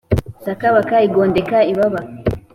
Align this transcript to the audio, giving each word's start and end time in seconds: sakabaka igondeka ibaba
sakabaka 0.43 0.95
igondeka 1.07 1.57
ibaba 1.71 1.99